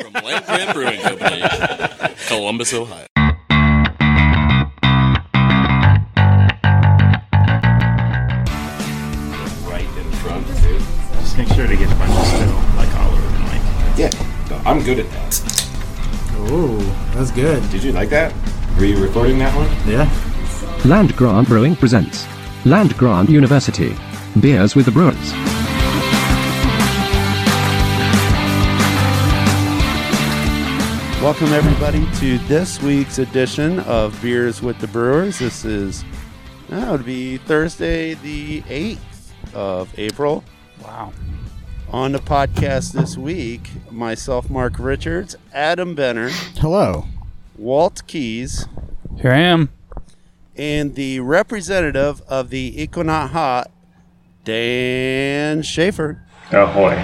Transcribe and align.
From 0.00 0.12
Land 0.14 0.44
Grant 0.46 0.72
Brewing 0.72 1.00
Company, 1.00 1.42
Columbus, 2.26 2.72
Ohio. 2.72 3.06
Right 9.68 9.84
in 9.84 10.10
front, 10.22 10.46
too. 10.58 10.78
Just 11.20 11.36
make 11.36 11.48
sure 11.48 11.66
to 11.66 11.76
get 11.76 11.92
a 11.92 11.94
bunch 11.96 12.12
of 12.12 12.26
spittle, 12.26 12.54
like 12.76 12.94
all 12.96 13.10
over 13.12 13.20
the 13.20 13.38
mic. 13.40 13.62
Yeah, 13.98 14.10
I'm 14.64 14.82
good 14.82 15.00
at 15.00 15.10
that. 15.10 15.42
Oh, 16.48 16.78
that's 17.14 17.30
good. 17.30 17.68
Did 17.70 17.82
you 17.82 17.92
like 17.92 18.08
that? 18.08 18.32
Were 18.78 18.86
you 18.86 18.96
recording 19.02 19.38
that 19.40 19.54
one? 19.54 19.68
Yeah. 19.86 20.08
Land 20.88 21.14
Grant 21.14 21.46
Brewing 21.48 21.76
presents 21.76 22.26
Land 22.64 22.96
Grant 22.96 23.28
University. 23.28 23.94
Beers 24.40 24.74
with 24.74 24.86
the 24.86 24.92
Brewers. 24.92 25.32
Welcome, 31.20 31.48
everybody, 31.48 32.06
to 32.20 32.38
this 32.46 32.80
week's 32.80 33.18
edition 33.18 33.80
of 33.80 34.20
Beers 34.22 34.62
with 34.62 34.78
the 34.78 34.86
Brewers. 34.86 35.38
This 35.38 35.66
is, 35.66 36.02
that 36.70 36.90
would 36.90 37.04
be 37.04 37.36
Thursday, 37.36 38.14
the 38.14 38.62
8th 38.62 38.98
of 39.54 39.92
April. 39.98 40.42
Wow. 40.82 41.12
On 41.90 42.12
the 42.12 42.20
podcast 42.20 42.92
this 42.92 43.18
week, 43.18 43.68
myself, 43.90 44.48
Mark 44.48 44.78
Richards, 44.78 45.36
Adam 45.52 45.94
Benner, 45.94 46.30
Hello. 46.56 47.04
Walt 47.58 48.02
Keys, 48.06 48.66
Here 49.18 49.32
I 49.32 49.38
am. 49.40 49.68
and 50.56 50.94
the 50.94 51.20
representative 51.20 52.22
of 52.28 52.48
the 52.48 52.80
Equinox 52.82 53.32
Hot, 53.32 53.70
Dan 54.44 55.60
Schaefer. 55.62 56.22
Ahoy. 56.50 56.96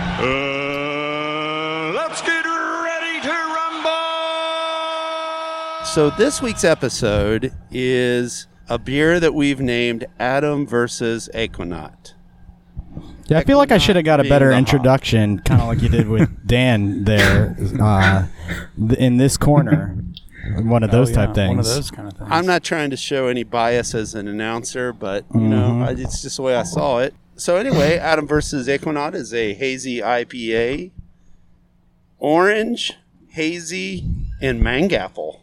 So 5.97 6.11
this 6.11 6.43
week's 6.43 6.63
episode 6.63 7.55
is 7.71 8.49
a 8.69 8.79
beer 8.79 9.19
that 9.19 9.33
we've 9.33 9.61
named 9.61 10.05
Adam 10.21 10.67
versus 10.67 11.31
Equinox. 11.35 12.13
Yeah, 13.29 13.39
I 13.39 13.45
feel 13.45 13.57
like 13.57 13.73
I 13.73 13.79
should 13.79 13.97
have 13.97 14.05
got 14.05 14.21
a 14.21 14.25
better 14.25 14.53
introduction, 14.53 15.39
kind 15.39 15.63
of 15.63 15.69
like 15.69 15.81
you 15.81 15.89
did 15.89 16.07
with 16.07 16.29
Dan 16.47 17.05
there, 17.05 17.57
uh, 17.81 18.27
in 18.99 19.17
this 19.17 19.39
corner. 19.39 19.97
One 20.57 20.83
of 20.83 20.91
those 20.91 21.13
Oh, 21.13 21.15
type 21.15 21.35
things. 21.35 21.49
One 21.49 21.59
of 21.61 21.65
those 21.65 21.91
kind 21.91 22.09
of 22.09 22.19
things. 22.19 22.29
I'm 22.31 22.45
not 22.45 22.63
trying 22.63 22.91
to 22.91 22.97
show 22.99 23.29
any 23.29 23.45
bias 23.45 23.95
as 23.95 24.15
an 24.15 24.29
announcer, 24.29 24.93
but 24.93 25.25
you 25.33 25.41
know, 25.41 25.81
I, 25.81 25.93
it's 25.93 26.21
just 26.21 26.37
the 26.37 26.43
way 26.43 26.57
I 26.57 26.65
saw 26.65 26.99
it. 26.99 27.15
So 27.37 27.57
anyway, 27.57 27.97
Adam 27.97 28.27
versus 28.27 28.69
Equinox 28.69 29.17
is 29.17 29.33
a 29.33 29.55
hazy 29.55 30.01
IPA, 30.01 30.91
orange, 32.19 32.93
hazy, 33.29 34.05
and 34.43 34.61
mangapple. 34.61 35.41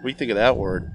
What 0.00 0.04
do 0.04 0.08
you 0.08 0.14
think 0.14 0.30
of 0.30 0.36
that 0.36 0.56
word? 0.56 0.92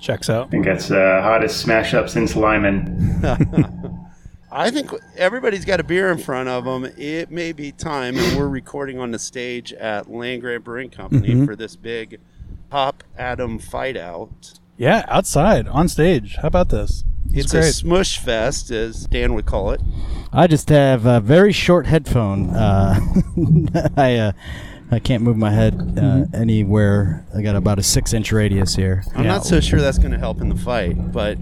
Checks 0.00 0.28
out. 0.28 0.48
I 0.48 0.50
think 0.50 0.64
that's 0.64 0.88
the 0.88 1.20
hottest 1.22 1.60
smash 1.60 1.94
up 1.94 2.08
since 2.08 2.34
Lyman. 2.34 3.20
I 4.50 4.70
think 4.70 4.92
everybody's 5.16 5.64
got 5.64 5.80
a 5.80 5.84
beer 5.84 6.10
in 6.10 6.18
front 6.18 6.48
of 6.48 6.64
them. 6.64 6.84
It 6.98 7.30
may 7.30 7.52
be 7.52 7.72
time, 7.72 8.18
and 8.18 8.36
we're 8.36 8.48
recording 8.48 8.98
on 8.98 9.12
the 9.12 9.18
stage 9.18 9.72
at 9.72 10.10
Land 10.10 10.42
Grant 10.42 10.64
Brewing 10.64 10.90
Company 10.90 11.28
mm-hmm. 11.28 11.46
for 11.46 11.56
this 11.56 11.76
big 11.76 12.20
Hop 12.70 13.04
Adam 13.16 13.58
fight 13.58 13.96
out. 13.96 14.58
Yeah, 14.76 15.04
outside, 15.08 15.68
on 15.68 15.88
stage. 15.88 16.36
How 16.42 16.48
about 16.48 16.70
this? 16.70 17.04
It's 17.34 17.52
It's 17.52 17.54
a 17.54 17.72
smush 17.72 18.18
fest, 18.18 18.70
as 18.70 19.06
Dan 19.06 19.34
would 19.34 19.46
call 19.46 19.70
it. 19.72 19.80
I 20.32 20.46
just 20.46 20.68
have 20.70 21.06
a 21.06 21.20
very 21.20 21.52
short 21.52 21.86
headphone. 21.86 22.50
Uh, 22.50 22.98
I 23.96 24.16
uh, 24.16 24.32
I 24.90 24.98
can't 24.98 25.22
move 25.22 25.36
my 25.36 25.50
head 25.50 25.74
uh, 25.74 25.78
Mm-hmm. 25.78 26.34
anywhere. 26.34 27.26
I 27.34 27.42
got 27.42 27.56
about 27.56 27.78
a 27.78 27.82
six 27.82 28.12
inch 28.12 28.32
radius 28.32 28.74
here. 28.76 29.04
I'm 29.14 29.26
not 29.26 29.44
so 29.44 29.60
sure 29.60 29.80
that's 29.80 29.98
going 29.98 30.12
to 30.12 30.18
help 30.18 30.40
in 30.40 30.48
the 30.48 30.56
fight, 30.56 31.12
but 31.12 31.38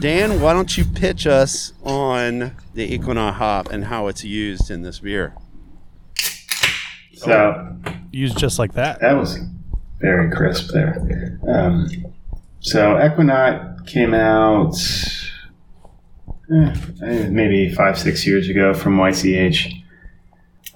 Dan, 0.00 0.40
why 0.40 0.52
don't 0.52 0.76
you 0.76 0.84
pitch 0.84 1.26
us 1.26 1.72
on 1.82 2.52
the 2.74 2.94
Equinox 2.94 3.36
hop 3.38 3.70
and 3.70 3.84
how 3.86 4.06
it's 4.08 4.24
used 4.24 4.70
in 4.70 4.82
this 4.82 5.00
beer? 5.00 5.34
So 7.14 7.76
Used 8.12 8.38
just 8.38 8.58
like 8.58 8.74
that. 8.74 9.00
that 9.00 9.14
was 9.16 9.38
very 10.00 10.30
crisp 10.30 10.70
there. 10.72 11.38
Um, 11.48 11.88
so 12.60 13.04
Equinox 13.04 13.90
came 13.90 14.14
out 14.14 14.74
eh, 16.52 16.74
eh, 17.02 17.28
maybe 17.28 17.72
five, 17.72 17.98
six 17.98 18.26
years 18.26 18.48
ago 18.48 18.74
from 18.74 18.96
YCH. 18.96 19.72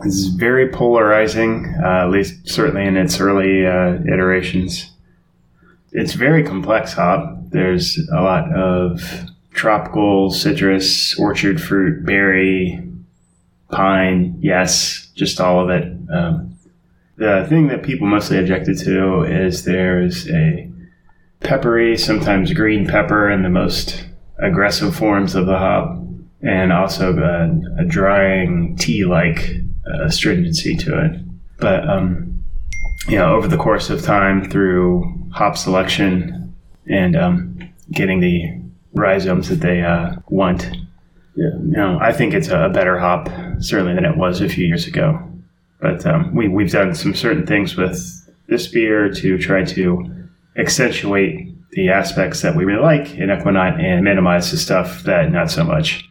It's 0.04 0.26
very 0.26 0.69
polarizing, 0.69 1.75
uh, 1.82 2.04
at 2.04 2.10
least 2.10 2.48
certainly 2.48 2.87
in 2.87 2.97
its 2.97 3.21
early 3.21 3.66
uh, 3.66 4.00
iterations. 4.12 4.91
It's 5.92 6.15
very 6.15 6.42
complex 6.42 6.94
hop. 6.94 7.50
There's 7.50 7.98
a 8.10 8.21
lot 8.22 8.50
of 8.53 9.03
tropical, 9.53 10.31
citrus, 10.31 11.19
orchard 11.19 11.60
fruit, 11.60 12.04
berry, 12.04 12.82
pine, 13.71 14.37
yes, 14.41 15.10
just 15.15 15.41
all 15.41 15.60
of 15.60 15.71
it. 15.71 15.84
Um, 16.12 16.56
the 17.16 17.47
thing 17.48 17.69
that 17.69 17.82
people 17.82 18.06
mostly 18.06 18.38
objected 18.38 18.78
to 18.78 19.22
is 19.22 19.65
there's 19.65 20.28
a 20.28 20.72
peppery, 21.42 21.97
sometimes 21.97 22.53
green 22.53 22.86
pepper 22.86 23.30
in 23.30 23.42
the 23.42 23.48
most 23.48 24.06
aggressive 24.38 24.94
forms 24.94 25.34
of 25.34 25.47
the 25.47 25.58
hop, 25.58 25.98
and 26.42 26.72
also 26.72 27.16
a, 27.16 27.82
a 27.82 27.84
drying 27.84 28.76
tea-like 28.76 29.56
uh, 29.86 30.04
astringency 30.04 30.76
to 30.76 31.04
it. 31.04 31.20
But 31.58 31.88
um, 31.88 32.42
you 33.08 33.16
know, 33.16 33.34
over 33.34 33.48
the 33.48 33.56
course 33.56 33.91
of 33.91 34.03
time, 34.03 34.48
through 34.48 35.28
hop 35.32 35.56
selection 35.56 36.54
and 36.88 37.16
um, 37.16 37.70
getting 37.91 38.20
the 38.20 38.60
rhizomes 38.94 39.48
that 39.48 39.60
they 39.60 39.82
uh, 39.82 40.16
want, 40.28 40.64
yeah, 41.34 41.50
you 41.54 41.76
know, 41.76 41.98
I 42.00 42.12
think 42.12 42.34
it's 42.34 42.48
a 42.48 42.70
better 42.72 42.98
hop 42.98 43.28
certainly 43.60 43.94
than 43.94 44.04
it 44.04 44.16
was 44.16 44.41
a 44.41 44.48
few 44.48 44.66
years 44.66 44.86
ago. 44.86 45.20
But 45.80 46.06
um, 46.06 46.34
we 46.34 46.48
we've 46.48 46.70
done 46.70 46.94
some 46.94 47.14
certain 47.14 47.47
things 47.47 47.76
with 47.76 47.98
this 48.48 48.69
beer 48.69 49.12
to 49.12 49.38
try 49.38 49.64
to 49.64 50.22
accentuate 50.57 51.49
the 51.73 51.89
aspects 51.89 52.43
that 52.43 52.55
we 52.55 52.65
really 52.65 52.83
like 52.83 53.15
in 53.15 53.31
Equinox 53.31 53.79
and 53.81 54.05
minimize 54.05 54.51
the 54.51 54.59
stuff 54.59 55.03
that 55.05 55.33
not 55.33 55.51
so 55.51 55.65
much. 55.65 56.09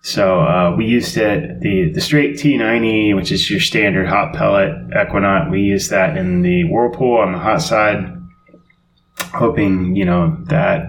So 0.00 0.40
uh, 0.40 0.74
we 0.76 0.86
used 0.86 1.16
it 1.16 1.60
the 1.60 1.92
the 1.92 2.00
straight 2.00 2.34
T90, 2.34 3.14
which 3.14 3.30
is 3.30 3.48
your 3.48 3.60
standard 3.60 4.08
hop 4.08 4.34
pellet 4.34 4.72
Equinox. 5.00 5.50
We 5.50 5.60
used 5.60 5.90
that 5.90 6.16
in 6.16 6.42
the 6.42 6.64
whirlpool 6.64 7.18
on 7.18 7.32
the 7.32 7.38
hot 7.38 7.62
side, 7.62 8.12
hoping 9.32 9.94
you 9.94 10.04
know 10.04 10.36
that 10.46 10.86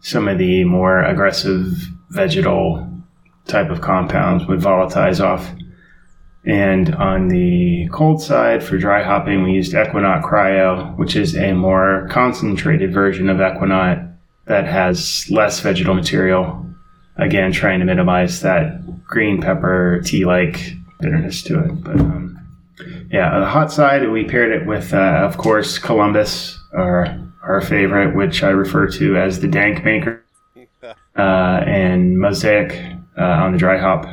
some 0.00 0.28
of 0.28 0.38
the 0.38 0.64
more 0.64 1.02
aggressive 1.02 1.72
vegetal 2.10 2.88
type 3.46 3.70
of 3.70 3.80
compounds 3.80 4.46
would 4.46 4.60
volatilize 4.60 5.20
off. 5.20 5.50
And 6.44 6.94
on 6.96 7.28
the 7.28 7.88
cold 7.92 8.20
side 8.20 8.64
for 8.64 8.76
dry 8.76 9.02
hopping, 9.02 9.44
we 9.44 9.52
used 9.52 9.74
Equinox 9.74 10.26
Cryo, 10.26 10.96
which 10.96 11.14
is 11.14 11.36
a 11.36 11.52
more 11.52 12.08
concentrated 12.10 12.92
version 12.92 13.28
of 13.28 13.40
Equinox 13.40 14.00
that 14.46 14.66
has 14.66 15.30
less 15.30 15.60
vegetal 15.60 15.94
material. 15.94 16.66
Again, 17.16 17.52
trying 17.52 17.78
to 17.78 17.84
minimize 17.84 18.40
that 18.40 19.04
green 19.06 19.40
pepper 19.40 20.00
tea 20.04 20.24
like 20.24 20.72
bitterness 21.00 21.42
to 21.42 21.60
it. 21.60 21.84
But 21.84 22.00
um, 22.00 22.38
yeah, 23.10 23.32
on 23.32 23.40
the 23.40 23.46
hot 23.46 23.70
side, 23.70 24.08
we 24.10 24.24
paired 24.24 24.50
it 24.50 24.66
with, 24.66 24.92
uh, 24.92 25.20
of 25.22 25.36
course, 25.36 25.78
Columbus, 25.78 26.58
our, 26.72 27.18
our 27.44 27.60
favorite, 27.60 28.16
which 28.16 28.42
I 28.42 28.48
refer 28.48 28.88
to 28.88 29.16
as 29.16 29.38
the 29.38 29.48
Dank 29.48 29.84
Maker, 29.84 30.24
uh, 31.16 31.62
and 31.66 32.18
Mosaic 32.18 32.82
uh, 33.16 33.22
on 33.22 33.52
the 33.52 33.58
dry 33.58 33.78
hop 33.78 34.06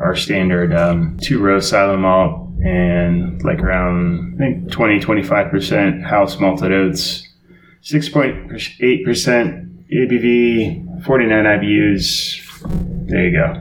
our 0.00 0.16
standard 0.16 0.74
um, 0.74 1.16
two 1.22 1.38
row 1.38 1.60
silent 1.60 2.00
malt 2.00 2.48
and 2.64 3.40
like 3.42 3.58
around 3.60 4.34
I 4.34 4.38
think 4.38 4.70
20 4.72 4.98
25% 5.00 6.02
house 6.02 6.38
malted 6.40 6.72
oats 6.72 7.26
6.8% 7.82 9.86
ABV 9.92 11.04
49 11.04 11.44
IBUs 11.44 13.06
there 13.08 13.28
you 13.28 13.38
go 13.38 13.54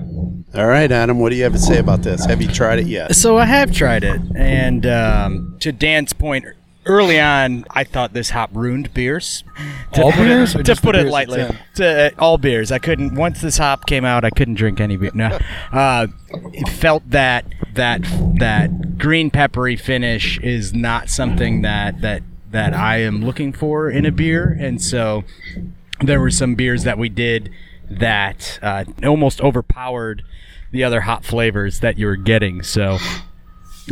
All 0.59 0.67
right, 0.67 0.91
Adam, 0.91 1.19
what 1.19 1.29
do 1.29 1.35
you 1.35 1.43
have 1.43 1.53
to 1.53 1.59
say 1.59 1.77
about 1.77 2.01
this? 2.01 2.25
Have 2.25 2.41
you 2.41 2.47
tried 2.47 2.79
it 2.79 2.87
yet? 2.87 3.15
So 3.15 3.37
I 3.37 3.45
have 3.45 3.71
tried 3.71 4.03
it, 4.03 4.19
and 4.35 4.83
um, 4.85 5.57
to 5.59 5.71
Dan's 5.71 6.11
point, 6.11 6.45
early 6.85 7.19
on, 7.19 7.65
I 7.71 7.83
thought 7.83 8.13
this 8.13 8.31
hop 8.31 8.49
ruined 8.53 8.93
beers. 8.93 9.43
To 9.93 10.03
All 10.03 10.11
put 10.11 10.25
beers 10.25 10.55
It, 10.55 10.65
to 10.67 10.75
put 10.75 10.95
it 10.95 11.07
lightly, 11.07 11.47
to 11.75 11.87
uh, 11.87 12.09
all 12.19 12.37
beers. 12.37 12.71
I 12.71 12.77
couldn't. 12.77 13.15
Once 13.15 13.41
this 13.41 13.57
hop 13.57 13.87
came 13.87 14.05
out, 14.05 14.23
I 14.23 14.29
couldn't 14.29 14.53
drink 14.53 14.79
any 14.79 14.97
beer. 14.97 15.09
No, 15.15 15.39
uh, 15.71 16.05
it 16.53 16.69
felt 16.69 17.09
that 17.09 17.45
that 17.73 18.03
that 18.37 18.99
green 18.99 19.31
peppery 19.31 19.75
finish 19.75 20.39
is 20.41 20.75
not 20.75 21.09
something 21.09 21.63
that 21.63 22.01
that 22.01 22.21
that 22.51 22.75
I 22.75 22.97
am 22.97 23.25
looking 23.25 23.51
for 23.51 23.89
in 23.89 24.05
a 24.05 24.11
beer, 24.11 24.55
and 24.59 24.79
so 24.79 25.23
there 26.01 26.19
were 26.19 26.29
some 26.29 26.53
beers 26.53 26.83
that 26.83 26.99
we 26.99 27.09
did 27.09 27.49
that 27.89 28.59
uh, 28.61 28.85
almost 29.03 29.41
overpowered 29.41 30.23
the 30.71 30.83
other 30.83 31.01
hot 31.01 31.25
flavors 31.25 31.79
that 31.79 31.97
you 31.97 32.05
were 32.05 32.15
getting. 32.15 32.61
So 32.61 32.99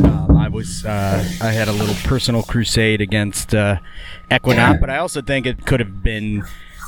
Um, 0.00 0.36
I 0.36 0.48
was 0.48 0.84
uh, 0.84 1.24
I 1.40 1.52
had 1.52 1.68
a 1.68 1.72
little 1.72 1.94
personal 2.08 2.42
crusade 2.42 3.00
against 3.00 3.54
uh, 3.54 3.78
Ekuanot, 4.30 4.80
but 4.80 4.90
I 4.90 4.98
also 4.98 5.22
think 5.22 5.46
it 5.46 5.66
could 5.66 5.80
have 5.80 6.02
been 6.02 6.44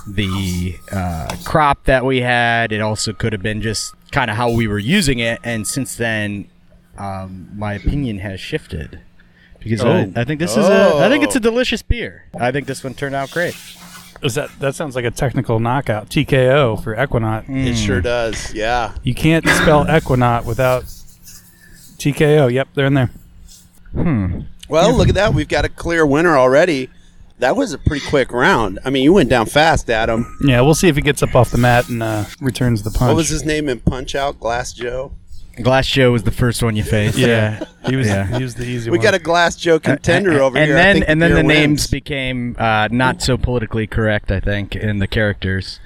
the 0.07 0.77
uh, 0.93 1.35
crop 1.45 1.85
that 1.85 2.05
we 2.05 2.21
had. 2.21 2.73
It 2.73 2.81
also 2.81 3.13
could 3.13 3.33
have 3.33 3.43
been 3.43 3.63
just 3.63 3.95
kind 4.11 4.31
of 4.31 4.37
how 4.37 4.51
we 4.51 4.67
were 4.67 4.79
using 4.79 5.19
it, 5.19 5.41
and 5.45 5.67
since 5.67 5.97
then, 5.97 6.49
um, 6.99 7.49
my 7.57 7.75
opinion 7.75 8.19
has 8.19 8.41
shifted. 8.41 9.01
Because 9.59 9.85
I, 9.85 10.11
I 10.17 10.25
think 10.25 10.41
this 10.41 10.57
is 10.57 10.67
a 10.67 10.97
I 10.97 11.09
think 11.11 11.23
it's 11.23 11.37
a 11.37 11.41
delicious 11.41 11.83
beer. 11.83 12.25
I 12.35 12.51
think 12.51 12.67
this 12.67 12.83
one 12.83 12.95
turned 12.95 13.15
out 13.15 13.31
great. 13.31 13.55
Is 14.23 14.35
that 14.35 14.51
that 14.61 14.75
sounds 14.75 14.95
like 14.95 15.05
a 15.05 15.11
technical 15.11 15.61
knockout 15.61 16.09
TKO 16.11 16.83
for 16.83 16.95
Ekuanot? 16.95 17.49
It 17.49 17.77
sure 17.77 18.01
does. 18.01 18.53
Yeah. 18.55 18.95
You 19.03 19.15
can't 19.15 19.47
spell 19.47 19.85
Ekuanot 19.87 20.45
without 20.45 20.85
TKO. 22.01 22.53
Yep, 22.53 22.69
they're 22.75 22.87
in 22.87 22.95
there. 22.95 23.11
Hmm. 23.93 24.41
Well, 24.69 24.97
look 24.97 25.09
at 25.09 25.15
that. 25.17 25.35
We've 25.35 25.49
got 25.49 25.65
a 25.65 25.69
clear 25.69 26.07
winner 26.07 26.37
already. 26.37 26.89
That 27.39 27.57
was 27.57 27.73
a 27.73 27.79
pretty 27.79 28.07
quick 28.07 28.33
round. 28.33 28.79
I 28.85 28.91
mean, 28.91 29.03
you 29.03 29.13
went 29.13 29.31
down 29.31 29.47
fast, 29.47 29.89
Adam. 29.91 30.39
Yeah, 30.45 30.61
we'll 30.61 30.75
see 30.75 30.89
if 30.89 30.97
he 30.97 31.03
gets 31.03 31.23
up 31.23 31.35
off 31.35 31.51
the 31.51 31.59
mat 31.59 31.89
and 31.89 32.03
uh, 32.03 32.25
returns 32.41 32.83
the 32.83 32.91
punch. 32.91 33.09
What 33.09 33.17
was 33.17 33.29
his 33.31 33.45
name 33.45 33.69
in 33.69 33.81
Punch 33.81 34.15
Out? 34.15 34.39
Glass 34.39 34.73
Joe. 34.73 35.13
Glass 35.63 35.87
Joe 35.87 36.13
was 36.13 36.23
the 36.23 36.31
first 36.31 36.63
one 36.63 36.77
you 36.77 36.85
faced. 36.85 37.19
Yeah, 37.19 37.65
he 37.87 37.97
was. 37.97 38.07
Yeah. 38.07 38.27
He 38.39 38.43
was 38.43 38.55
the 38.55 38.65
easy 38.65 38.91
one. 38.91 38.93
We 38.93 38.99
one. 38.99 39.05
got 39.05 39.15
a 39.15 39.19
Glass 39.19 39.57
Joe 39.57 39.81
contender 39.81 40.31
and, 40.31 40.41
over 40.41 40.59
and 40.59 40.67
here. 40.67 40.77
I 40.77 40.81
then 40.81 41.03
and 41.03 41.21
then 41.23 41.31
the 41.31 41.37
wins. 41.37 41.49
names 41.49 41.87
became 41.89 42.57
uh, 42.59 42.89
not 42.91 43.23
so 43.23 43.37
politically 43.37 43.87
correct. 43.87 44.31
I 44.31 44.41
think 44.41 44.77
in 44.77 44.99
the 44.99 45.07
characters, 45.09 45.81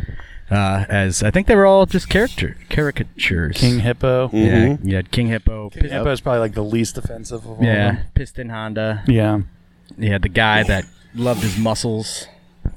uh, 0.50 0.84
as 0.88 1.22
I 1.22 1.30
think 1.30 1.46
they 1.46 1.54
were 1.56 1.66
all 1.66 1.86
just 1.86 2.08
character 2.08 2.56
caricatures. 2.70 3.56
King 3.56 3.80
Hippo. 3.80 4.30
Yeah, 4.32 4.66
Mhm. 4.76 4.84
you 4.84 4.96
had 4.96 5.10
King 5.10 5.28
Hippo. 5.28 5.70
King 5.70 5.90
Hippo 5.90 6.10
is 6.10 6.20
probably 6.20 6.40
like 6.40 6.54
the 6.54 6.62
least 6.64 6.98
offensive 6.98 7.44
of 7.44 7.50
all. 7.50 7.58
yeah, 7.60 7.88
Of 7.90 7.96
them. 7.96 8.04
Piston 8.14 8.48
Honda. 8.50 9.02
Yeah. 9.06 9.40
You 9.98 10.10
had 10.12 10.22
the 10.22 10.28
guy 10.28 10.62
that 10.64 10.84
loved 11.14 11.42
his 11.42 11.56
muscles. 11.58 12.26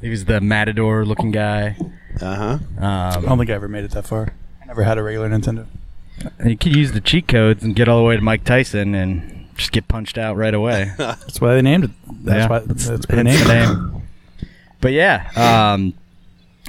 He 0.01 0.09
was 0.09 0.25
the 0.25 0.41
matador 0.41 1.05
looking 1.05 1.31
guy. 1.31 1.77
Uh-huh. 2.21 2.59
I 2.79 3.15
Um, 3.15 3.23
don't 3.25 3.37
think 3.37 3.49
I 3.49 3.53
ever 3.53 3.67
made 3.67 3.85
it 3.85 3.91
that 3.91 4.05
far. 4.05 4.33
I 4.61 4.65
never 4.65 4.83
had 4.83 4.97
a 4.97 5.03
regular 5.03 5.29
Nintendo. 5.29 5.65
you 6.45 6.57
could 6.57 6.75
use 6.75 6.91
the 6.93 6.99
cheat 7.01 7.27
codes 7.27 7.63
and 7.63 7.75
get 7.75 7.87
all 7.87 7.99
the 7.99 8.03
way 8.03 8.15
to 8.15 8.21
Mike 8.21 8.43
Tyson 8.43 8.95
and 8.95 9.45
just 9.55 9.71
get 9.71 9.87
punched 9.87 10.17
out 10.17 10.35
right 10.35 10.53
away. 10.53 10.91
That's 10.97 11.39
why 11.39 11.53
they 11.55 11.61
named 11.61 11.85
it. 11.85 11.91
That's 12.23 12.37
Yeah, 12.43 12.47
why. 12.47 12.59
that's- 12.59 12.87
That's, 12.87 13.07
what 13.07 13.15
they 13.15 13.23
named 13.23 13.45
the 13.45 13.51
it. 13.63 13.67
name. 13.67 13.93
But 14.81 14.91
yeah, 14.93 15.29
um, 15.73 15.93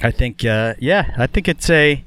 I 0.03 0.11
think 0.11 0.45
uh, 0.45 0.75
yeah, 0.79 1.15
I 1.17 1.27
think 1.27 1.49
it's 1.49 1.69
a. 1.71 2.05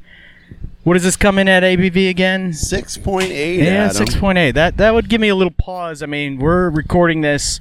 What 0.83 0.93
does 0.95 1.03
this 1.03 1.15
come 1.15 1.37
in 1.37 1.47
at 1.47 1.61
ABV 1.61 2.09
again? 2.09 2.53
6.8, 2.53 3.57
Yeah, 3.59 3.63
Adam. 3.85 3.95
six 3.95 4.15
point 4.15 4.39
eight. 4.39 4.51
That 4.51 4.77
that 4.77 4.93
would 4.95 5.09
give 5.09 5.21
me 5.21 5.29
a 5.29 5.35
little 5.35 5.53
pause. 5.53 6.01
I 6.01 6.07
mean, 6.07 6.39
we're 6.39 6.69
recording 6.71 7.21
this 7.21 7.59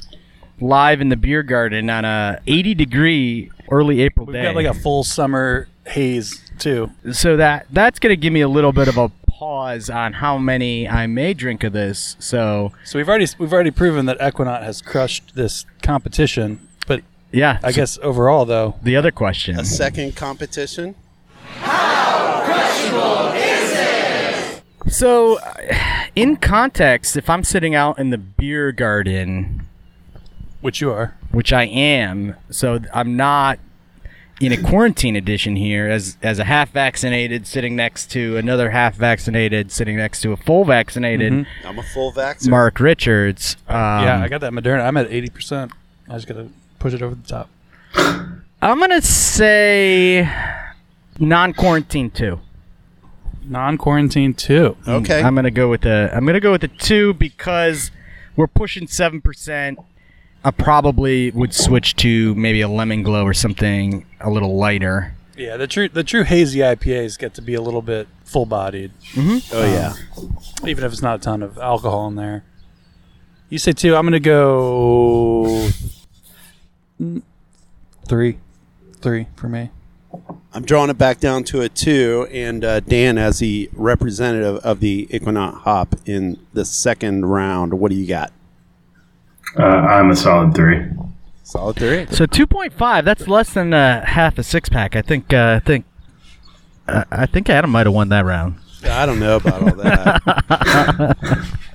live 0.61 1.01
in 1.03 1.11
the 1.11 1.17
beer 1.17 1.43
garden 1.43 1.91
on 1.91 2.05
a 2.07 2.41
eighty 2.47 2.75
degree 2.75 3.51
early 3.71 4.01
April 4.01 4.25
day. 4.27 4.33
We've 4.41 4.43
got 4.45 4.55
like 4.57 4.67
a 4.67 4.75
full 4.75 5.05
summer 5.05 5.69
haze 5.87 6.41
too. 6.59 6.91
so 7.13 7.37
that 7.37 7.67
that's 7.71 7.99
gonna 7.99 8.17
give 8.17 8.33
me 8.33 8.41
a 8.43 8.49
little 8.49 8.73
bit 8.73 8.89
of 8.89 8.97
a 8.97 9.11
pause 9.27 9.89
on 9.91 10.13
how 10.15 10.37
many 10.39 10.89
I 10.89 11.07
may 11.07 11.35
drink 11.35 11.63
of 11.65 11.73
this. 11.75 12.17
So 12.21 12.73
So 12.85 12.99
we've 12.99 13.09
already 13.09 13.27
we've 13.39 13.53
already 13.53 13.71
proven 13.71 14.07
that 14.07 14.19
Ekuanot 14.19 14.63
has 14.63 14.81
crushed 14.81 15.35
this 15.35 15.67
competition. 15.83 16.67
Yeah, 17.33 17.59
I 17.63 17.73
guess 17.73 17.99
overall 18.03 18.45
though, 18.45 18.77
the 18.83 18.97
other 18.97 19.11
question. 19.11 19.59
A 19.59 19.65
second 19.65 20.17
competition. 20.17 20.95
How 21.59 22.43
questionable 22.45 23.33
is 23.35 23.73
it? 23.73 24.93
So, 24.93 25.39
uh, 25.39 25.55
in 26.17 26.37
context, 26.37 27.17
if 27.17 27.31
I'm 27.31 27.45
sitting 27.45 27.75
out 27.75 27.99
in 27.99 28.11
the 28.11 28.19
beer 28.19 28.73
garden, 28.73 29.67
which 30.61 30.81
you 30.81 30.91
are, 30.91 31.17
which 31.31 31.53
I 31.53 31.65
am, 31.65 32.35
so 32.51 32.81
I'm 32.93 33.17
not 33.17 33.59
in 34.41 34.53
a 34.53 34.57
quarantine 34.57 35.17
edition 35.17 35.55
here 35.55 35.87
as 35.87 36.17
as 36.23 36.39
a 36.39 36.45
half 36.45 36.71
vaccinated 36.71 37.47
sitting 37.47 37.77
next 37.77 38.11
to 38.11 38.39
another 38.39 38.71
half 38.71 38.95
vaccinated 38.97 39.71
sitting 39.71 39.99
next 39.99 40.23
to 40.23 40.33
a 40.33 40.37
full 40.37 40.65
vaccinated 40.65 41.47
I'm 41.65 41.79
a 41.79 41.83
full 41.83 42.11
vaxxer. 42.11 42.49
Mark 42.49 42.81
Richards. 42.81 43.57
Um, 43.69 43.77
yeah, 43.77 44.23
I 44.23 44.29
got 44.29 44.41
that 44.41 44.53
Moderna. 44.53 44.87
I'm 44.87 44.97
at 44.97 45.13
eighty 45.13 45.29
percent. 45.29 45.73
I 46.09 46.15
just 46.15 46.27
gotta 46.27 46.49
push 46.81 46.95
it 46.95 47.03
over 47.03 47.15
the 47.15 47.29
top. 47.29 47.49
I'm 48.63 48.81
gonna 48.81 49.01
say 49.01 50.29
non-quarantine 51.21 52.11
two. 52.11 52.41
Non-quarantine 53.45 54.35
two. 54.35 54.77
Okay. 54.89 55.23
I'm 55.23 55.37
gonna 55.37 55.53
go 55.53 55.71
with 55.71 55.83
the 55.83 56.11
I'm 56.13 56.27
gonna 56.27 56.41
go 56.41 56.51
with 56.51 56.63
the 56.63 56.69
two 56.69 57.15
because 57.15 57.93
we're 58.35 58.49
pushing 58.49 58.89
seven 58.89 59.21
percent. 59.21 59.79
I 60.43 60.51
probably 60.51 61.31
would 61.31 61.55
switch 61.55 61.97
to 61.97 62.35
maybe 62.35 62.63
a 62.63 62.69
lemon 62.69 63.03
glow 63.03 63.25
or 63.25 63.35
something 63.35 64.07
a 64.21 64.31
little 64.31 64.57
lighter. 64.57 65.15
Yeah, 65.37 65.57
the 65.57 65.67
true 65.67 65.89
the 65.89 66.05
true 66.05 66.25
hazy 66.25 66.61
IPAs 66.61 67.19
get 67.19 67.35
to 67.35 67.43
be 67.43 67.55
a 67.55 67.61
little 67.63 67.83
bit 67.83 68.09
full 68.25 68.47
bodied, 68.47 68.93
oh, 69.17 69.41
yeah. 69.53 69.95
even 70.67 70.85
if 70.85 70.93
it's 70.93 71.03
not 71.03 71.17
a 71.17 71.23
ton 71.23 71.43
of 71.43 71.59
alcohol 71.59 72.09
in 72.09 72.15
there. 72.15 72.45
You 73.49 73.59
say 73.59 73.73
two. 73.73 73.97
I'm 73.97 74.05
gonna 74.05 74.21
go 74.21 75.45
mm, 75.47 76.00
three, 78.07 78.39
three 79.01 79.27
for 79.37 79.49
me. 79.49 79.71
I'm 80.53 80.65
drawing 80.65 80.91
it 80.91 80.99
back 80.99 81.21
down 81.21 81.45
to 81.45 81.61
a 81.61 81.69
two, 81.69 82.27
and 82.33 82.65
uh, 82.65 82.81
Dan, 82.81 83.17
as 83.19 83.39
the 83.39 83.71
representative 83.73 84.57
of 84.65 84.81
the 84.81 85.07
Ekuanot 85.11 85.61
hop 85.61 85.95
in 86.05 86.45
the 86.53 86.65
second 86.65 87.27
round, 87.27 87.75
what 87.75 87.91
do 87.91 87.97
you 87.97 88.07
got? 88.07 88.33
Uh, 89.57 89.63
I'm 89.63 90.11
a 90.11 90.17
solid 90.17 90.55
three. 90.55 90.87
Solid 91.45 91.77
three. 91.77 92.07
So 92.11 92.27
2.5. 92.27 93.05
That's 93.05 93.29
less 93.29 93.53
than 93.53 93.73
uh, 93.73 94.05
half 94.05 94.39
a 94.39 94.43
six 94.43 94.69
pack. 94.69 94.97
I 94.97 95.03
think. 95.03 95.33
Uh, 95.33 95.61
I 95.63 95.65
think. 95.65 95.85
Uh, 96.87 97.05
I 97.11 97.27
think 97.27 97.49
Adam 97.49 97.71
might 97.71 97.87
have 97.87 97.95
won 97.95 98.09
that 98.09 98.25
round. 98.25 98.57
I 98.85 99.07
don't 99.07 99.21
know 99.21 99.37
about 99.37 99.63
all 99.63 99.75
that. 99.77 101.17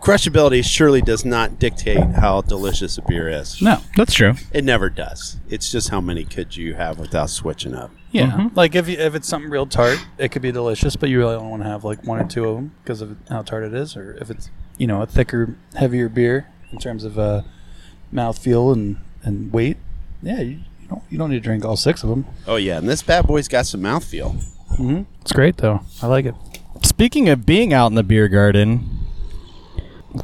Crushability 0.00 0.64
surely 0.64 1.02
does 1.02 1.24
not 1.24 1.58
dictate 1.58 1.98
how 1.98 2.40
delicious 2.42 2.96
a 2.98 3.02
beer 3.02 3.28
is. 3.28 3.60
No, 3.60 3.78
That's 3.96 4.14
true. 4.14 4.34
It 4.52 4.64
never 4.64 4.88
does. 4.90 5.36
It's 5.48 5.70
just 5.72 5.88
how 5.90 6.00
many 6.00 6.24
could 6.24 6.56
you 6.56 6.74
have 6.74 6.98
without 6.98 7.30
switching 7.30 7.74
up. 7.74 7.90
yeah, 8.12 8.48
like 8.54 8.74
if 8.74 8.88
you, 8.88 8.96
if 8.96 9.14
it's 9.14 9.28
something 9.28 9.50
real 9.50 9.66
tart, 9.66 9.98
it 10.16 10.30
could 10.30 10.40
be 10.42 10.52
delicious, 10.52 10.96
but 10.96 11.08
you 11.10 11.18
really 11.18 11.34
don't 11.36 11.50
want 11.50 11.62
to 11.62 11.68
have 11.68 11.84
like 11.84 12.04
one 12.04 12.20
or 12.20 12.26
two 12.26 12.48
of 12.48 12.56
them 12.56 12.72
because 12.82 13.02
of 13.02 13.16
how 13.28 13.42
tart 13.42 13.64
it 13.64 13.74
is, 13.74 13.96
or 13.96 14.16
if 14.20 14.30
it's 14.30 14.50
you 14.78 14.86
know 14.86 15.02
a 15.02 15.06
thicker, 15.06 15.56
heavier 15.74 16.08
beer 16.08 16.46
in 16.72 16.78
terms 16.78 17.04
of 17.04 17.18
uh, 17.18 17.42
mouthfeel 18.14 18.72
and 18.72 18.96
and 19.24 19.52
weight. 19.52 19.76
Yeah, 20.22 20.40
you, 20.40 20.60
you 20.80 20.88
don't 20.88 21.02
you 21.10 21.18
don't 21.18 21.28
need 21.30 21.36
to 21.36 21.40
drink 21.40 21.64
all 21.64 21.76
six 21.76 22.02
of 22.02 22.08
them. 22.08 22.24
Oh 22.46 22.56
yeah, 22.56 22.78
and 22.78 22.88
this 22.88 23.02
bad 23.02 23.26
boy's 23.26 23.48
got 23.48 23.66
some 23.66 23.82
mouthfeel. 23.82 24.42
Mhm. 24.78 25.06
It's 25.22 25.32
great 25.32 25.56
though. 25.58 25.80
I 26.00 26.06
like 26.06 26.24
it. 26.24 26.34
Speaking 26.82 27.28
of 27.28 27.44
being 27.44 27.72
out 27.74 27.88
in 27.88 27.94
the 27.94 28.02
beer 28.04 28.28
garden, 28.28 28.78
c- 28.80 28.97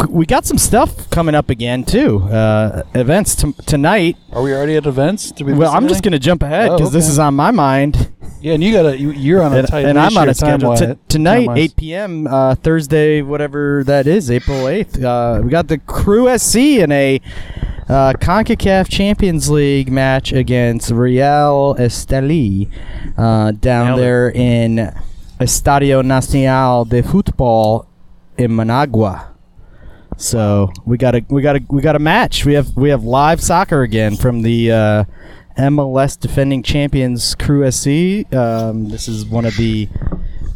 we 0.08 0.26
got 0.26 0.44
some 0.44 0.58
stuff 0.58 1.08
coming 1.10 1.34
up 1.34 1.50
again 1.50 1.84
too. 1.84 2.20
Uh, 2.22 2.82
events 2.94 3.34
t- 3.34 3.52
tonight. 3.66 4.16
Are 4.32 4.42
we 4.42 4.52
already 4.54 4.76
at 4.76 4.86
events? 4.86 5.32
We 5.40 5.52
Well, 5.52 5.72
I'm 5.72 5.88
just 5.88 6.02
gonna 6.02 6.18
jump 6.18 6.42
ahead 6.42 6.70
Oh, 6.70 6.76
because 6.76 6.92
this 6.92 7.08
is 7.08 7.18
on 7.18 7.34
my 7.34 7.50
mind, 7.50 8.10
Yeah, 8.40 8.54
and 8.54 8.62
you 8.62 8.72
gotta 8.72 8.98
you, 8.98 9.10
you're 9.12 9.42
on 9.42 9.52
a 9.52 9.58
and, 9.58 9.68
tight 9.68 9.84
and 9.86 9.98
I'm 9.98 10.16
on 10.16 10.28
a 10.28 10.34
schedule 10.34 10.76
T- 10.76 10.94
tonight, 11.08 11.46
time-wise. 11.46 11.58
8 11.58 11.76
p.m. 11.76 12.26
Uh, 12.26 12.54
Thursday, 12.56 13.22
whatever 13.22 13.82
that 13.84 14.06
is, 14.06 14.30
April 14.30 14.64
8th. 14.64 15.02
Uh, 15.02 15.42
we 15.42 15.50
got 15.50 15.68
the 15.68 15.78
Crew 15.78 16.36
SC 16.38 16.56
in 16.56 16.92
a 16.92 17.20
uh, 17.88 18.14
Concacaf 18.14 18.88
Champions 18.88 19.50
League 19.50 19.90
match 19.92 20.32
against 20.32 20.90
Real 20.90 21.74
Esteli 21.78 22.70
uh, 23.18 23.52
down 23.52 23.98
there 23.98 24.30
in 24.30 24.92
Estadio 25.40 26.02
Nacional 26.04 26.84
de 26.86 27.02
Futbol 27.02 27.86
in 28.38 28.54
Managua. 28.56 29.34
So 30.16 30.73
we 30.85 30.97
got 30.99 31.14
a 31.14 31.25
we 31.28 31.42
got 31.42 31.56
a 31.56 31.61
we 31.68 31.83
got 31.83 31.97
a 31.97 32.00
match. 32.00 32.44
We 32.44 32.54
have 32.54 32.76
we 32.76 32.90
have 32.90 33.04
live 33.04 33.40
soccer 33.42 33.83
again 33.83 34.16
from 34.16 34.42
the 34.42 34.71
uh, 34.73 35.04
MLS 35.59 36.18
defending 36.18 36.62
champions 36.62 37.35
Crew 37.35 37.71
SC. 37.71 38.33
Um, 38.35 38.88
this 38.88 39.09
is 39.09 39.25
one 39.26 39.44
of 39.44 39.56
the 39.56 39.88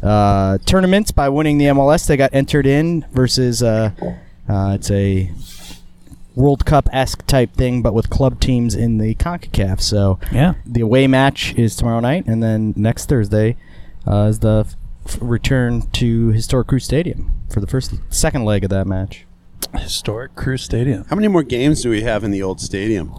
uh, 0.02 0.58
tournaments 0.64 1.10
by 1.10 1.28
winning 1.28 1.58
the 1.58 1.66
MLS. 1.66 2.06
They 2.06 2.16
got 2.16 2.32
entered 2.32 2.66
in 2.66 3.04
versus 3.12 3.62
uh, 3.62 3.90
uh, 4.48 4.72
it's 4.74 4.90
a 4.90 5.30
World 6.34 6.64
Cup 6.64 6.88
esque 6.92 7.26
type 7.26 7.52
thing, 7.54 7.82
but 7.82 7.94
with 7.94 8.10
club 8.10 8.38
teams 8.40 8.74
in 8.76 8.98
the 8.98 9.14
Concacaf. 9.16 9.80
So 9.80 10.20
Yeah, 10.32 10.54
the 10.64 10.80
away 10.82 11.06
match 11.08 11.54
is 11.56 11.74
tomorrow 11.74 12.00
night, 12.00 12.26
and 12.26 12.42
then 12.42 12.74
next 12.76 13.08
Thursday 13.08 13.56
uh, 14.06 14.26
is 14.30 14.38
the 14.38 14.64
f- 14.66 14.76
f- 15.06 15.18
return 15.20 15.82
to 15.94 16.28
Historic 16.28 16.68
Crew 16.68 16.78
Stadium 16.78 17.34
for 17.50 17.58
the 17.60 17.66
first 17.66 17.92
second 18.10 18.44
leg 18.44 18.62
of 18.62 18.70
that 18.70 18.86
match. 18.86 19.26
Historic 19.74 20.34
Crew 20.34 20.56
Stadium. 20.56 21.04
How 21.08 21.16
many 21.16 21.28
more 21.28 21.42
games 21.42 21.82
do 21.82 21.90
we 21.90 22.02
have 22.02 22.24
in 22.24 22.30
the 22.30 22.42
old 22.42 22.60
stadium? 22.60 23.12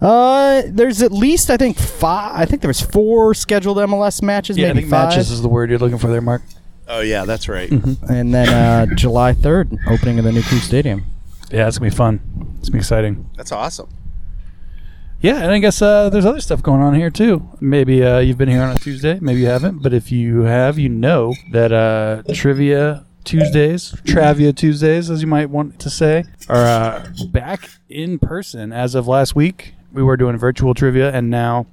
Uh, 0.00 0.62
there's 0.66 1.02
at 1.02 1.12
least 1.12 1.48
I 1.50 1.56
think 1.56 1.78
five. 1.78 2.32
I 2.34 2.44
think 2.44 2.60
there 2.62 2.68
was 2.68 2.80
four 2.80 3.34
scheduled 3.34 3.78
MLS 3.78 4.22
matches. 4.22 4.58
Yeah, 4.58 4.70
I 4.70 4.74
think 4.74 4.88
five. 4.88 5.08
matches 5.08 5.30
is 5.30 5.42
the 5.42 5.48
word 5.48 5.70
you're 5.70 5.78
looking 5.78 5.98
for 5.98 6.08
there, 6.08 6.20
Mark. 6.20 6.42
Oh 6.88 7.00
yeah, 7.00 7.24
that's 7.24 7.48
right. 7.48 7.70
and 7.70 8.34
then 8.34 8.48
uh, 8.48 8.86
July 8.94 9.32
3rd, 9.32 9.78
opening 9.88 10.18
of 10.18 10.24
the 10.24 10.32
new 10.32 10.42
Crew 10.42 10.58
Stadium. 10.58 11.04
Yeah, 11.50 11.66
it's 11.66 11.78
gonna 11.78 11.90
be 11.90 11.96
fun. 11.96 12.20
It's 12.58 12.68
gonna 12.68 12.72
be 12.72 12.78
exciting. 12.78 13.30
That's 13.36 13.52
awesome. 13.52 13.88
Yeah, 15.20 15.38
and 15.38 15.50
I 15.50 15.58
guess 15.58 15.80
uh, 15.80 16.10
there's 16.10 16.26
other 16.26 16.40
stuff 16.40 16.62
going 16.62 16.82
on 16.82 16.94
here 16.94 17.10
too. 17.10 17.48
Maybe 17.60 18.04
uh, 18.04 18.18
you've 18.18 18.36
been 18.36 18.50
here 18.50 18.62
on 18.62 18.76
a 18.76 18.78
Tuesday, 18.78 19.18
maybe 19.20 19.40
you 19.40 19.46
haven't, 19.46 19.82
but 19.82 19.94
if 19.94 20.12
you 20.12 20.42
have, 20.42 20.78
you 20.78 20.90
know 20.90 21.34
that 21.52 21.72
uh, 21.72 22.22
trivia 22.34 23.05
Tuesdays, 23.26 23.92
Travia 24.04 24.56
Tuesdays, 24.56 25.10
as 25.10 25.20
you 25.20 25.26
might 25.26 25.50
want 25.50 25.78
to 25.80 25.90
say, 25.90 26.24
are 26.48 26.64
uh, 26.64 27.10
back 27.28 27.68
in 27.88 28.18
person 28.18 28.72
as 28.72 28.94
of 28.94 29.08
last 29.08 29.34
week. 29.34 29.74
We 29.92 30.02
were 30.02 30.16
doing 30.16 30.38
virtual 30.38 30.72
trivia, 30.72 31.12
and 31.12 31.28
now, 31.28 31.66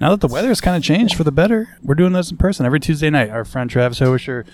now 0.00 0.10
that 0.10 0.20
the 0.20 0.28
weather 0.28 0.48
has 0.48 0.60
kind 0.60 0.76
of 0.76 0.82
changed 0.82 1.16
for 1.16 1.24
the 1.24 1.32
better, 1.32 1.76
we're 1.82 1.96
doing 1.96 2.12
those 2.12 2.30
in 2.30 2.36
person 2.36 2.64
every 2.64 2.80
Tuesday 2.80 3.10
night. 3.10 3.28
Our 3.28 3.44
friend 3.44 3.68
Travis 3.68 3.98
Howisher 3.98 4.46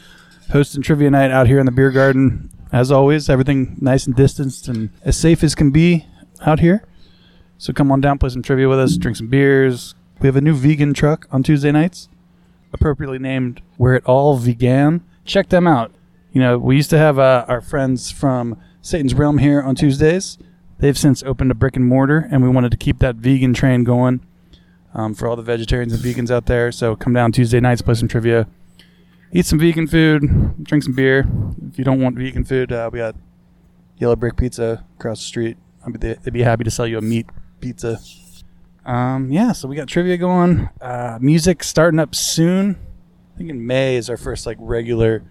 hosting 0.50 0.82
trivia 0.82 1.10
night 1.10 1.30
out 1.30 1.46
here 1.46 1.60
in 1.60 1.66
the 1.66 1.72
beer 1.72 1.90
garden. 1.90 2.50
As 2.72 2.90
always, 2.90 3.28
everything 3.28 3.76
nice 3.80 4.06
and 4.06 4.16
distanced 4.16 4.66
and 4.66 4.90
as 5.04 5.16
safe 5.16 5.44
as 5.44 5.54
can 5.54 5.70
be 5.70 6.06
out 6.42 6.60
here. 6.60 6.84
So 7.58 7.72
come 7.72 7.92
on 7.92 8.00
down, 8.00 8.18
play 8.18 8.30
some 8.30 8.42
trivia 8.42 8.68
with 8.68 8.78
us, 8.78 8.96
drink 8.96 9.16
some 9.16 9.28
beers. 9.28 9.94
We 10.20 10.26
have 10.26 10.36
a 10.36 10.40
new 10.40 10.54
vegan 10.54 10.94
truck 10.94 11.26
on 11.30 11.42
Tuesday 11.42 11.72
nights, 11.72 12.08
appropriately 12.72 13.18
named 13.18 13.60
Where 13.76 13.94
It 13.94 14.04
All 14.06 14.36
Vegan. 14.36 15.04
Check 15.24 15.50
them 15.50 15.66
out. 15.66 15.92
You 16.32 16.40
know, 16.40 16.58
we 16.58 16.76
used 16.76 16.90
to 16.90 16.98
have 16.98 17.18
uh, 17.18 17.44
our 17.48 17.60
friends 17.60 18.12
from 18.12 18.56
Satan's 18.82 19.14
Realm 19.14 19.38
here 19.38 19.60
on 19.60 19.74
Tuesdays. 19.74 20.38
They've 20.78 20.96
since 20.96 21.24
opened 21.24 21.50
a 21.50 21.54
brick 21.54 21.74
and 21.74 21.84
mortar, 21.84 22.28
and 22.30 22.42
we 22.42 22.48
wanted 22.48 22.70
to 22.70 22.76
keep 22.76 23.00
that 23.00 23.16
vegan 23.16 23.52
train 23.52 23.82
going 23.82 24.24
um, 24.94 25.14
for 25.14 25.26
all 25.26 25.34
the 25.34 25.42
vegetarians 25.42 25.92
and 25.92 26.00
vegans 26.00 26.30
out 26.30 26.46
there. 26.46 26.70
So 26.70 26.94
come 26.94 27.12
down 27.12 27.32
Tuesday 27.32 27.58
nights, 27.58 27.82
play 27.82 27.94
some 27.94 28.06
trivia, 28.06 28.46
eat 29.32 29.44
some 29.44 29.58
vegan 29.58 29.88
food, 29.88 30.64
drink 30.64 30.84
some 30.84 30.94
beer. 30.94 31.26
If 31.68 31.78
you 31.78 31.84
don't 31.84 32.00
want 32.00 32.16
vegan 32.16 32.44
food, 32.44 32.70
uh, 32.70 32.88
we 32.92 33.00
got 33.00 33.16
Yellow 33.98 34.14
Brick 34.14 34.36
Pizza 34.36 34.84
across 34.98 35.18
the 35.18 35.26
street. 35.26 35.56
I'd 35.84 35.98
be, 35.98 36.14
they'd 36.14 36.32
be 36.32 36.42
happy 36.42 36.62
to 36.62 36.70
sell 36.70 36.86
you 36.86 36.98
a 36.98 37.02
meat 37.02 37.26
pizza. 37.60 37.98
Um, 38.86 39.30
yeah, 39.32 39.50
so 39.50 39.66
we 39.66 39.74
got 39.74 39.88
trivia 39.88 40.16
going. 40.16 40.70
Uh, 40.80 41.18
music 41.20 41.64
starting 41.64 41.98
up 41.98 42.14
soon. 42.14 42.78
I 43.34 43.38
think 43.38 43.50
in 43.50 43.66
May 43.66 43.96
is 43.96 44.08
our 44.08 44.16
first 44.16 44.46
like 44.46 44.58
regular 44.60 45.24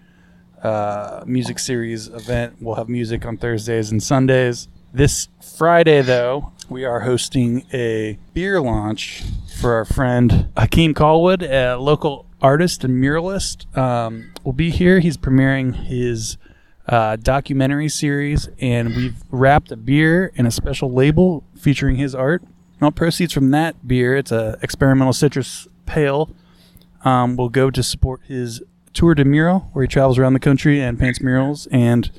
uh, 0.62 1.24
music 1.26 1.58
series 1.58 2.08
event. 2.08 2.56
We'll 2.60 2.76
have 2.76 2.88
music 2.88 3.24
on 3.24 3.36
Thursdays 3.36 3.90
and 3.90 4.02
Sundays. 4.02 4.68
This 4.92 5.28
Friday, 5.56 6.02
though, 6.02 6.52
we 6.68 6.84
are 6.84 7.00
hosting 7.00 7.66
a 7.72 8.18
beer 8.34 8.60
launch 8.60 9.22
for 9.60 9.74
our 9.74 9.84
friend 9.84 10.48
Hakeem 10.56 10.94
Callwood, 10.94 11.42
a 11.42 11.76
local 11.76 12.26
artist 12.40 12.84
and 12.84 13.02
muralist. 13.02 13.76
Um, 13.76 14.32
will 14.44 14.52
be 14.52 14.70
here. 14.70 15.00
He's 15.00 15.16
premiering 15.16 15.74
his 15.74 16.38
uh, 16.88 17.16
documentary 17.16 17.88
series, 17.88 18.48
and 18.60 18.88
we've 18.96 19.22
wrapped 19.30 19.70
a 19.70 19.76
beer 19.76 20.32
in 20.34 20.46
a 20.46 20.50
special 20.50 20.90
label 20.90 21.44
featuring 21.56 21.96
his 21.96 22.14
art. 22.14 22.42
All 22.82 22.90
proceeds 22.90 23.32
from 23.32 23.50
that 23.50 23.86
beer, 23.86 24.16
it's 24.16 24.32
a 24.32 24.58
experimental 24.62 25.12
citrus 25.12 25.68
pale, 25.86 26.30
um, 27.04 27.36
will 27.36 27.48
go 27.48 27.70
to 27.70 27.82
support 27.82 28.22
his 28.26 28.62
tour 28.92 29.14
de 29.14 29.24
mural, 29.24 29.68
where 29.72 29.82
he 29.82 29.88
travels 29.88 30.18
around 30.18 30.32
the 30.32 30.40
country 30.40 30.80
and 30.80 30.98
paints 30.98 31.20
murals 31.20 31.66
and 31.70 32.10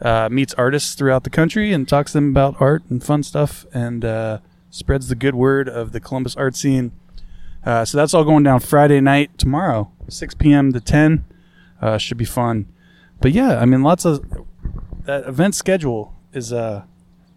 uh, 0.00 0.28
meets 0.30 0.54
artists 0.54 0.94
throughout 0.94 1.24
the 1.24 1.30
country 1.30 1.72
and 1.72 1.88
talks 1.88 2.12
to 2.12 2.18
them 2.18 2.30
about 2.30 2.56
art 2.60 2.82
and 2.88 3.02
fun 3.02 3.22
stuff 3.22 3.66
and 3.72 4.04
uh, 4.04 4.38
spreads 4.70 5.08
the 5.08 5.14
good 5.14 5.34
word 5.34 5.68
of 5.68 5.92
the 5.92 6.00
Columbus 6.00 6.36
art 6.36 6.56
scene. 6.56 6.92
Uh, 7.64 7.84
so 7.84 7.96
that's 7.96 8.12
all 8.12 8.24
going 8.24 8.42
down 8.42 8.60
Friday 8.60 9.00
night 9.00 9.38
tomorrow, 9.38 9.92
6 10.08 10.34
p.m. 10.34 10.72
to 10.72 10.80
10. 10.80 11.24
Uh, 11.80 11.98
should 11.98 12.18
be 12.18 12.24
fun. 12.24 12.66
But 13.20 13.32
yeah, 13.32 13.58
I 13.58 13.64
mean, 13.64 13.82
lots 13.82 14.04
of 14.04 14.24
that 15.04 15.26
event 15.26 15.54
schedule 15.54 16.14
is 16.32 16.52
uh, 16.52 16.84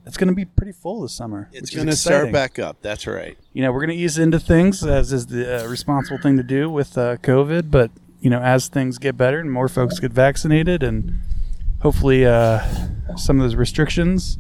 it's 0.06 0.18
going 0.18 0.30
to 0.30 0.36
be 0.36 0.46
pretty 0.46 0.72
full 0.72 1.02
this 1.02 1.14
summer. 1.14 1.50
It's 1.52 1.74
going 1.74 1.88
to 1.88 1.96
start 1.96 2.32
back 2.32 2.60
up. 2.60 2.78
That's 2.82 3.08
right. 3.08 3.38
You 3.54 3.64
know, 3.64 3.72
we're 3.72 3.86
going 3.86 3.98
to 3.98 4.04
ease 4.04 4.18
into 4.18 4.40
things 4.40 4.84
as 4.84 5.12
is 5.12 5.28
the 5.28 5.64
uh, 5.64 5.68
responsible 5.68 6.20
thing 6.20 6.38
to 6.38 6.44
do 6.44 6.70
with 6.70 6.98
uh, 6.98 7.18
COVID. 7.18 7.72
But 7.72 7.92
you 8.26 8.32
know, 8.32 8.42
as 8.42 8.70
things 8.70 8.98
get 8.98 9.16
better 9.16 9.40
and 9.40 9.52
more 9.52 9.68
folks 9.68 10.00
get 10.00 10.12
vaccinated, 10.12 10.82
and 10.82 11.22
hopefully 11.82 12.26
uh, 12.26 12.60
some 13.16 13.40
of 13.40 13.44
those 13.44 13.54
restrictions 13.54 14.40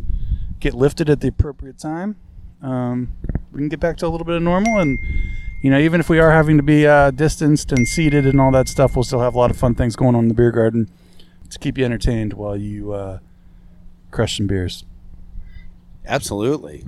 get 0.59 0.73
lifted 0.73 1.07
at 1.07 1.21
the 1.21 1.27
appropriate 1.27 1.77
time, 1.77 2.15
um, 2.63 3.13
we 3.51 3.59
can 3.59 3.69
get 3.69 3.79
back 3.79 3.95
to 3.97 4.07
a 4.07 4.09
little 4.09 4.25
bit 4.25 4.37
of 4.37 4.41
normal. 4.41 4.79
And 4.79 4.97
you 5.61 5.69
know, 5.69 5.77
even 5.77 5.99
if 5.99 6.09
we 6.09 6.17
are 6.17 6.31
having 6.31 6.57
to 6.57 6.63
be 6.63 6.87
uh, 6.87 7.11
distanced 7.11 7.71
and 7.71 7.87
seated 7.87 8.25
and 8.25 8.41
all 8.41 8.51
that 8.53 8.67
stuff, 8.67 8.95
we'll 8.95 9.03
still 9.03 9.21
have 9.21 9.35
a 9.35 9.37
lot 9.37 9.51
of 9.51 9.57
fun 9.57 9.75
things 9.75 9.95
going 9.95 10.15
on 10.15 10.23
in 10.23 10.27
the 10.29 10.33
beer 10.33 10.51
garden 10.51 10.89
to 11.51 11.59
keep 11.59 11.77
you 11.77 11.85
entertained 11.85 12.33
while 12.33 12.57
you 12.57 12.91
uh, 12.91 13.19
crush 14.09 14.37
some 14.37 14.47
beers. 14.47 14.83
Absolutely. 16.07 16.83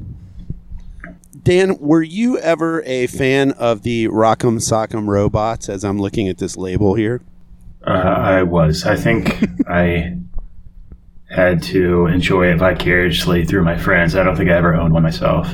Dan, 1.48 1.77
were 1.80 2.04
you 2.04 2.38
ever 2.39 2.84
a 2.86 3.08
fan 3.08 3.51
of 3.51 3.84
the 3.84 4.10
Rock'em 4.10 4.58
Sock'em 4.60 5.08
robots 5.08 5.70
as 5.70 5.86
I'm 5.86 5.98
looking 5.98 6.27
at 6.27 6.39
this 6.39 6.58
label 6.58 6.96
here? 6.96 7.22
Uh, 7.86 7.92
I 7.92 8.44
was. 8.44 8.84
I 8.86 8.98
think 8.98 9.34
I 9.70 10.18
had 11.30 11.63
to 11.63 12.08
enjoy 12.08 12.48
it 12.51 12.58
vicariously 12.58 13.46
through 13.46 13.63
my 13.63 13.77
friends. 13.77 14.13
I 14.13 14.24
don't 14.24 14.36
think 14.36 14.50
I 14.50 14.56
ever 14.56 14.75
owned 14.75 14.94
one 14.94 15.04
myself. 15.04 15.48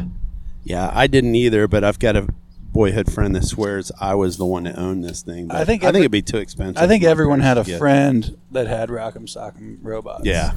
Yeah, 0.63 0.89
I 0.91 1.05
didn't 1.05 1.35
either, 1.35 1.67
but 1.67 1.83
I've 1.83 1.99
got 1.99 2.15
a 2.15 2.27
boyhood 2.71 3.13
friend 3.13 3.35
that 3.35 3.43
swears 3.43 3.91
I 4.01 4.15
was 4.15 4.37
the 4.37 4.47
one 4.47 4.63
that 4.63 4.79
owned 4.79 5.03
this 5.03 5.21
thing. 5.21 5.49
But 5.49 5.57
I 5.57 5.65
think 5.65 5.83
I 5.83 5.89
every- 5.89 5.99
think 5.99 6.01
it'd 6.05 6.11
be 6.11 6.21
too 6.23 6.37
expensive. 6.39 6.81
I 6.81 6.87
think 6.87 7.03
everyone 7.03 7.39
had 7.41 7.59
a 7.59 7.63
parents 7.63 7.71
to 7.71 7.77
friend 7.77 8.37
that 8.49 8.65
had 8.65 8.89
Rock'em 8.89 9.27
Sock'em 9.31 9.77
robots. 9.83 10.25
Yeah, 10.25 10.53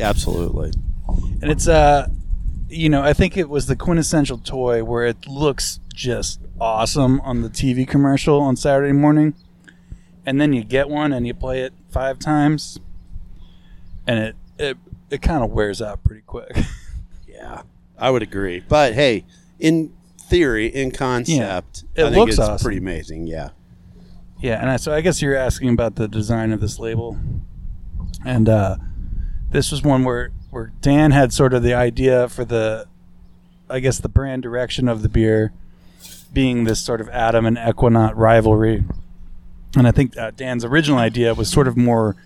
absolutely. 0.00 0.72
and 1.40 1.52
it's 1.52 1.68
uh, 1.68 2.08
you 2.68 2.88
know, 2.88 3.02
I 3.02 3.12
think 3.12 3.36
it 3.36 3.48
was 3.48 3.66
the 3.66 3.76
quintessential 3.76 4.38
toy 4.38 4.82
where 4.84 5.04
it 5.06 5.26
looks 5.26 5.80
just 5.94 6.40
awesome 6.60 7.20
on 7.22 7.42
the 7.42 7.48
TV 7.48 7.86
commercial 7.86 8.40
on 8.40 8.56
Saturday 8.56 8.92
morning, 8.92 9.34
and 10.24 10.40
then 10.40 10.52
you 10.52 10.64
get 10.64 10.88
one 10.88 11.12
and 11.12 11.26
you 11.26 11.34
play 11.34 11.60
it 11.62 11.72
five 11.90 12.18
times, 12.18 12.78
and 14.06 14.18
it 14.18 14.36
it 14.58 14.76
it 15.10 15.22
kind 15.22 15.44
of 15.44 15.50
wears 15.50 15.80
out 15.80 16.02
pretty 16.04 16.22
quick. 16.22 16.50
Yeah, 17.28 17.62
I 17.98 18.08
would 18.10 18.22
agree. 18.22 18.60
But 18.66 18.94
hey, 18.94 19.26
in 19.60 19.92
theory, 20.18 20.68
in 20.68 20.90
concept, 20.90 21.84
It 21.94 22.00
I 22.02 22.04
think 22.06 22.16
looks 22.16 22.30
it's 22.32 22.38
awesome. 22.40 22.64
pretty 22.64 22.78
amazing. 22.78 23.26
Yeah. 23.26 23.50
Yeah, 24.40 24.58
and 24.58 24.70
I, 24.70 24.76
so 24.78 24.94
I 24.94 25.02
guess 25.02 25.20
you're 25.20 25.36
asking 25.36 25.68
about 25.68 25.96
the 25.96 26.08
design 26.08 26.50
of 26.52 26.62
this 26.62 26.78
label, 26.78 27.18
and 28.24 28.48
uh, 28.48 28.76
this 29.50 29.70
was 29.70 29.82
one 29.82 30.02
where 30.02 30.30
where 30.56 30.72
Dan 30.80 31.10
had 31.10 31.34
sort 31.34 31.52
of 31.52 31.62
the 31.62 31.74
idea 31.74 32.30
for 32.30 32.42
the, 32.42 32.86
I 33.68 33.78
guess 33.78 33.98
the 33.98 34.08
brand 34.08 34.42
direction 34.42 34.88
of 34.88 35.02
the 35.02 35.08
beer, 35.10 35.52
being 36.32 36.64
this 36.64 36.80
sort 36.80 37.02
of 37.02 37.10
Adam 37.10 37.44
and 37.44 37.58
Ekuanot 37.58 38.14
rivalry, 38.16 38.82
and 39.76 39.86
I 39.86 39.90
think 39.90 40.16
uh, 40.16 40.30
Dan's 40.30 40.64
original 40.64 40.98
idea 40.98 41.34
was 41.34 41.50
sort 41.50 41.68
of 41.68 41.76
more 41.76 42.16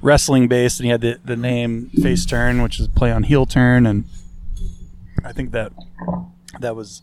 wrestling 0.00 0.46
based, 0.46 0.78
and 0.78 0.84
he 0.84 0.90
had 0.92 1.00
the 1.00 1.18
the 1.24 1.34
name 1.34 1.90
Face 2.00 2.24
Turn, 2.24 2.62
which 2.62 2.78
is 2.78 2.86
play 2.86 3.10
on 3.10 3.24
heel 3.24 3.44
turn, 3.44 3.86
and 3.86 4.04
I 5.24 5.32
think 5.32 5.50
that 5.50 5.72
that 6.60 6.76
was 6.76 7.02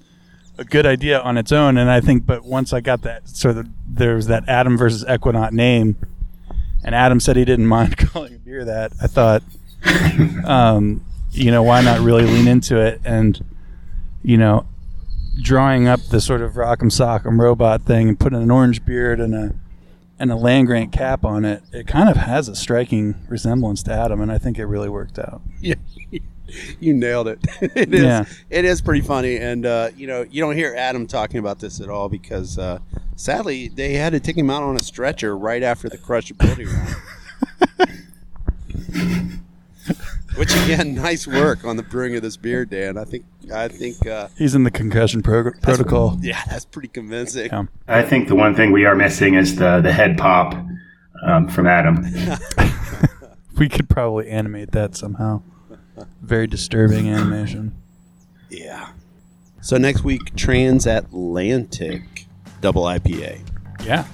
a 0.58 0.64
good 0.64 0.86
idea 0.86 1.20
on 1.20 1.38
its 1.38 1.52
own. 1.52 1.78
And 1.78 1.92
I 1.92 2.00
think, 2.00 2.26
but 2.26 2.46
once 2.46 2.72
I 2.72 2.80
got 2.80 3.02
that, 3.02 3.28
sort 3.28 3.58
of 3.58 3.68
there 3.86 4.16
was 4.16 4.28
that 4.28 4.48
Adam 4.48 4.78
versus 4.78 5.04
Ekuanot 5.04 5.52
name, 5.52 5.98
and 6.82 6.96
Adam 6.96 7.20
said 7.20 7.36
he 7.36 7.44
didn't 7.44 7.68
mind 7.78 7.98
calling 7.98 8.36
a 8.36 8.40
beer 8.40 8.64
that. 8.64 8.94
I 9.02 9.08
thought, 9.08 9.44
um, 10.46 11.06
you 11.32 11.52
know, 11.52 11.64
why 11.64 11.82
not 11.82 12.00
really 12.00 12.26
lean 12.26 12.48
into 12.48 12.78
it 12.78 13.02
and, 13.04 13.44
you 14.24 14.38
know, 14.38 14.66
drawing 15.42 15.88
up 15.88 16.00
the 16.10 16.20
sort 16.20 16.42
of 16.42 16.54
Rock'em 16.54 16.92
Sock'em 16.92 17.40
robot 17.40 17.84
thing 17.84 18.10
and 18.10 18.20
putting 18.20 18.42
an 18.42 18.52
orange 18.52 18.86
beard 18.86 19.20
and 19.20 19.34
a 19.34 19.56
and 20.20 20.32
a 20.32 20.36
land 20.36 20.68
grant 20.68 20.92
cap 20.92 21.26
on 21.26 21.44
it, 21.46 21.64
it 21.74 21.88
kind 21.88 22.08
of 22.08 22.16
has 22.16 22.48
a 22.48 22.56
striking 22.56 23.16
resemblance 23.28 23.82
to 23.82 23.92
Adam, 23.92 24.22
and 24.22 24.32
I 24.32 24.38
think 24.38 24.60
it 24.60 24.68
really 24.68 24.88
worked 24.88 25.18
out. 25.18 25.42
Yeah, 25.60 25.74
you 26.80 26.94
nailed 26.94 27.28
it. 27.28 27.40
it 27.62 27.92
is. 27.92 28.04
Yeah. 28.04 28.26
It 28.52 28.64
is 28.64 28.82
pretty 28.82 29.02
funny, 29.02 29.38
and 29.38 29.66
uh, 29.66 29.90
you 29.98 30.06
know, 30.06 30.24
you 30.30 30.40
don't 30.40 30.56
hear 30.56 30.76
Adam 30.78 31.08
talking 31.08 31.40
about 31.40 31.58
this 31.58 31.82
at 31.82 31.90
all 31.90 32.08
because 32.08 32.60
uh, 32.60 32.78
sadly 33.16 33.70
they 33.70 33.94
had 33.94 34.14
to 34.14 34.20
take 34.20 34.38
him 34.38 34.52
out 34.52 34.62
on 34.62 34.76
a 34.76 34.84
stretcher 34.84 35.36
right 35.36 35.64
after 35.64 35.90
the 35.90 35.98
crushability 35.98 36.68
round. 36.72 36.96
Which 40.38 40.54
again, 40.64 40.96
nice 40.96 41.28
work 41.28 41.66
on 41.66 41.76
the 41.78 41.84
brewing 41.84 42.16
of 42.16 42.22
this 42.22 42.38
beer, 42.38 42.66
Dan. 42.66 42.98
I 42.98 43.04
think 43.04 43.26
I 43.54 43.68
think 43.68 44.06
uh, 44.08 44.28
He's 44.38 44.56
in 44.56 44.64
the 44.64 44.72
concussion 44.72 45.22
prog- 45.22 45.62
protocol. 45.62 46.18
yeah, 46.22 46.42
that's 46.50 46.66
pretty 46.66 46.88
convincing. 46.88 47.48
Yeah. 47.52 47.64
I 47.88 48.02
think 48.04 48.28
the 48.28 48.36
one 48.36 48.56
thing 48.56 48.72
we 48.72 48.86
are 48.86 48.96
missing 48.96 49.34
is 49.36 49.56
the 49.58 49.82
the 49.82 49.92
head 49.92 50.18
pop 50.18 50.54
um, 51.26 51.48
from 51.48 51.68
Adam. 51.68 52.06
We 53.58 53.70
could 53.70 53.90
probably 53.90 54.28
animate 54.28 54.72
that 54.72 54.96
somehow. 54.96 55.44
Very 56.24 56.48
disturbing 56.48 57.10
animation. 57.10 57.76
Yeah. 58.50 58.90
So 59.62 59.78
next 59.78 60.04
week, 60.04 60.36
transatlantic 60.36 62.26
double 62.62 62.84
IPA. 62.84 63.42
Yeah. 63.86 64.06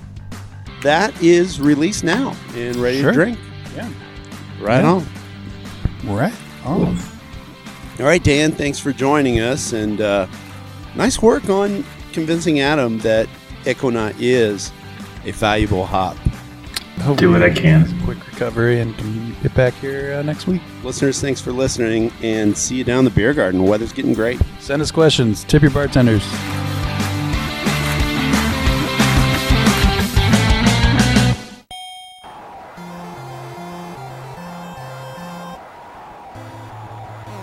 that 0.84 1.14
is 1.24 1.62
released 1.62 2.04
now 2.04 2.36
and 2.56 2.76
ready 2.78 3.00
Sure. 3.00 3.12
to 3.12 3.16
drink. 3.16 3.40
Yeah. 3.76 3.90
Right 4.60 4.82
Yeah. 4.82 4.92
on. 4.92 5.06
Right. 6.04 6.34
Oh. 6.66 7.14
All 8.00 8.06
right, 8.06 8.24
Dan, 8.24 8.52
thanks 8.52 8.78
for 8.80 8.94
joining 8.94 9.40
us. 9.40 9.74
And 9.74 10.02
uh, 10.02 10.28
nice 10.96 11.22
work 11.22 11.50
on 11.50 11.84
convincing 12.14 12.60
Adam 12.60 13.00
that 13.00 13.28
Equinox 13.66 14.16
is 14.20 14.72
a 15.26 15.32
valuable 15.32 15.86
hop. 15.86 16.16
Hope 17.02 17.18
Do 17.20 17.32
what 17.32 17.44
I 17.44 17.50
can. 17.52 17.88
Quick 18.04 18.26
recovery 18.26 18.80
and 18.82 18.98
can 18.98 19.36
get 19.42 19.54
back 19.54 19.74
here 19.76 20.16
uh, 20.16 20.24
next 20.24 20.48
week. 20.48 20.62
Listeners, 20.84 21.22
thanks 21.22 21.40
for 21.40 21.52
listening 21.52 22.12
and 22.22 22.58
see 22.58 22.76
you 22.76 22.84
down 22.84 23.04
the 23.04 23.12
beer 23.12 23.34
garden. 23.34 23.64
The 23.64 23.70
weather's 23.70 23.94
getting 23.94 24.14
great. 24.14 24.42
Send 24.60 24.82
us 24.82 24.90
questions. 24.90 25.44
Tip 25.44 25.62
your 25.62 25.72
bartenders. 25.72 26.26